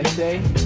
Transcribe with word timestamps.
essay. 0.00 0.59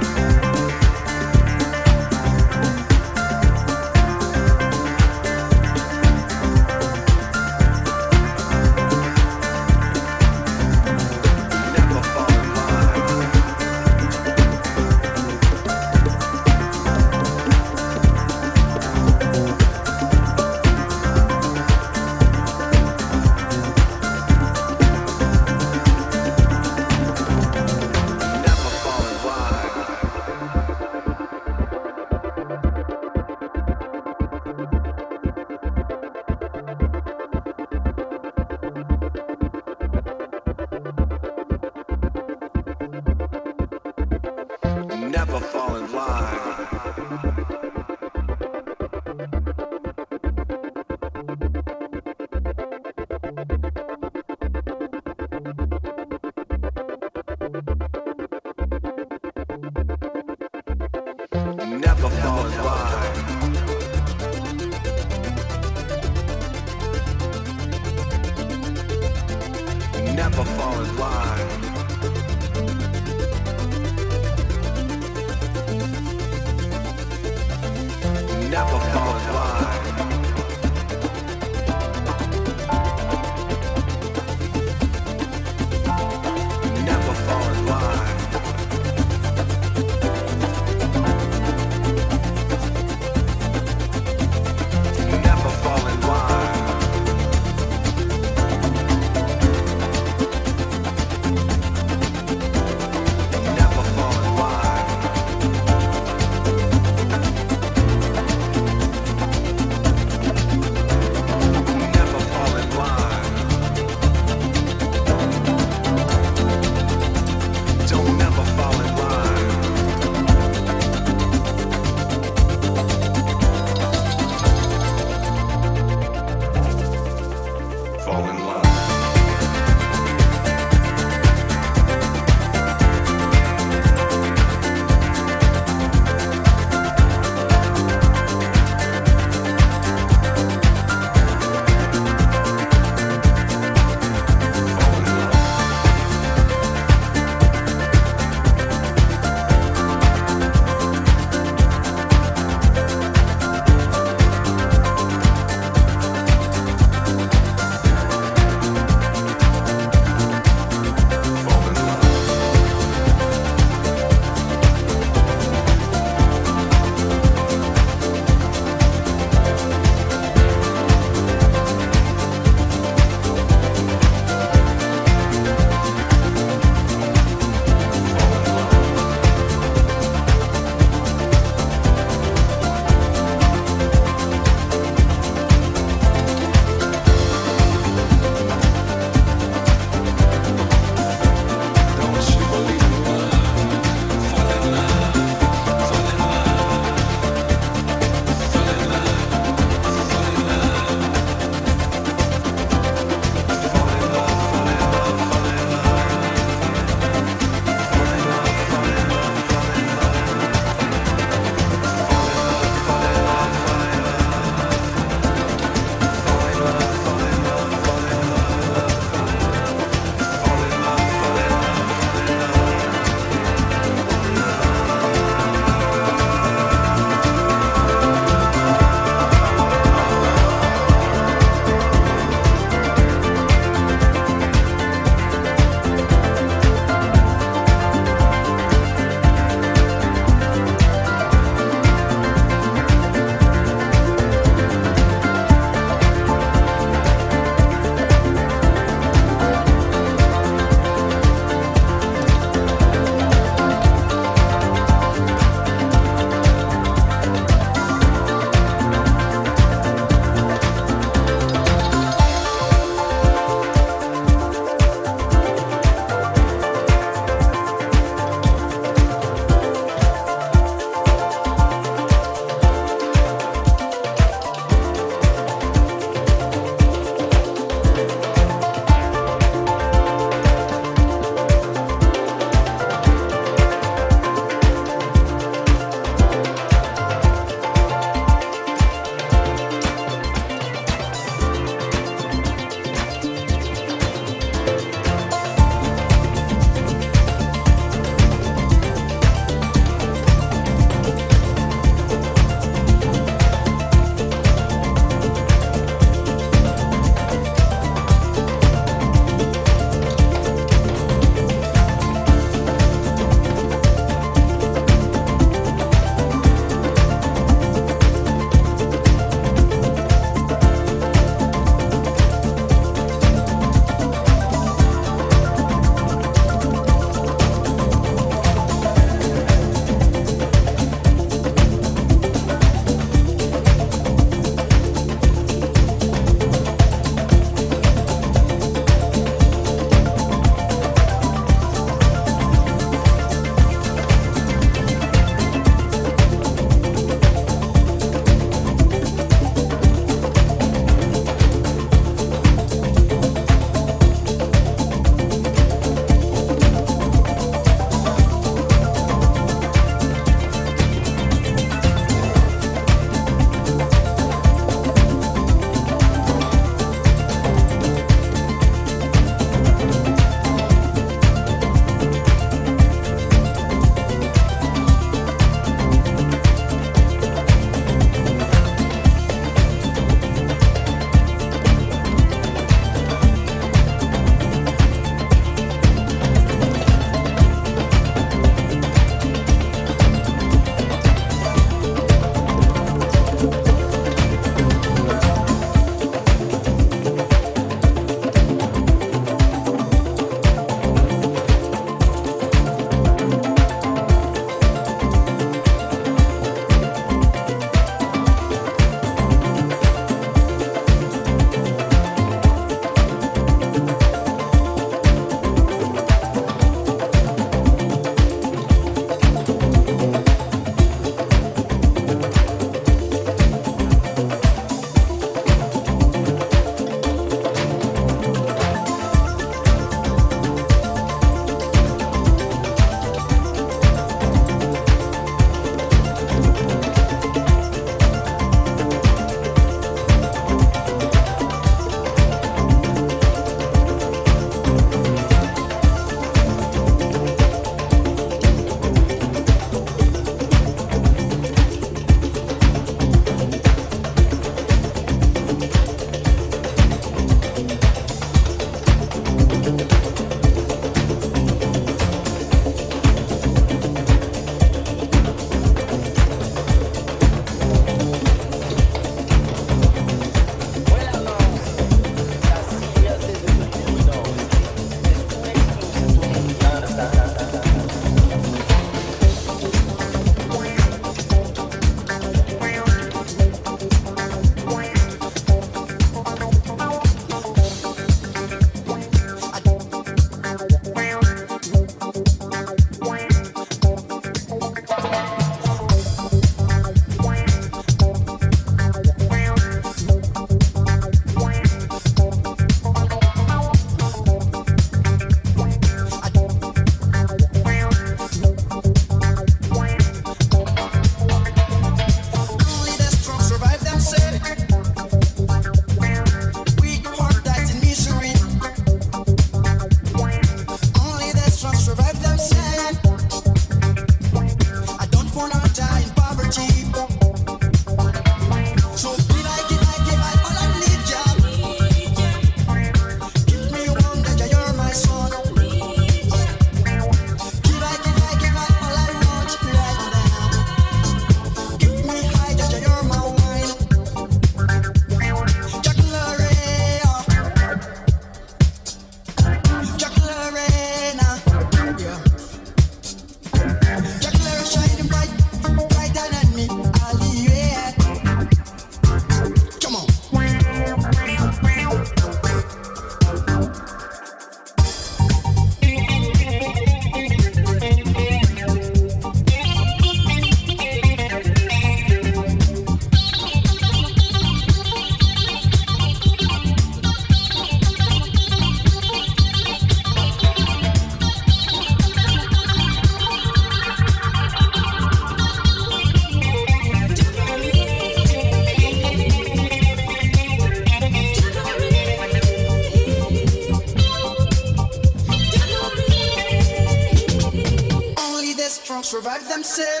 I'm 599.61 599.65
sick. 599.65 600.00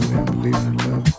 Suddenly 0.00 0.18
I'm 0.18 0.24
believing 0.24 0.66
in 0.66 0.76
love. 0.90 1.13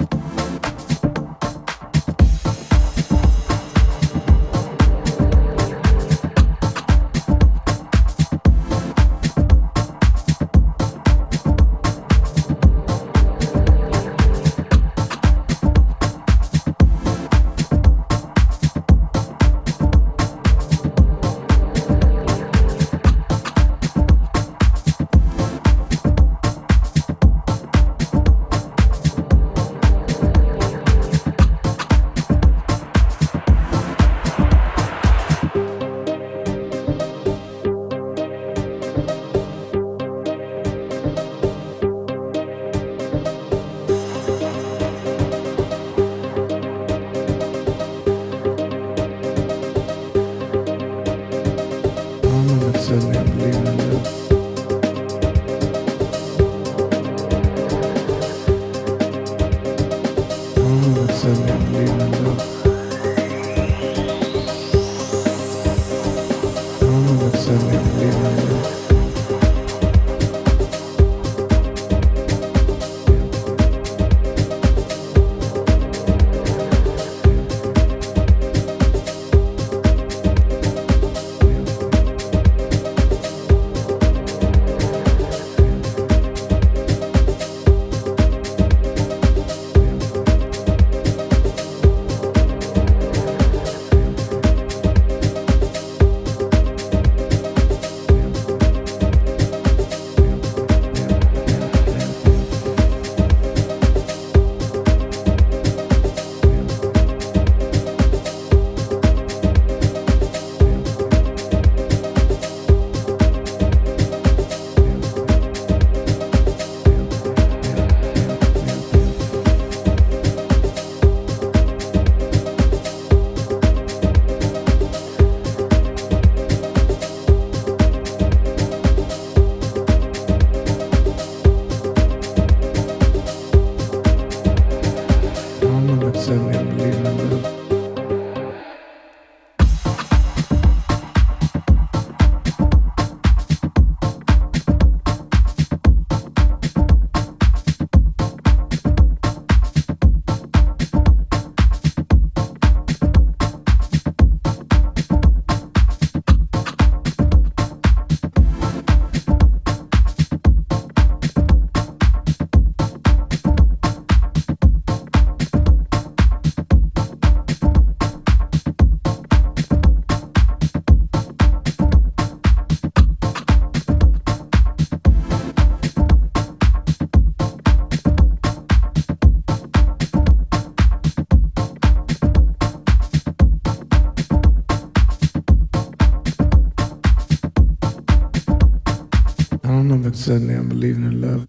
Suddenly 190.25 190.55
I'm 190.55 190.67
believing 190.67 191.03
in 191.03 191.21
love. 191.21 191.44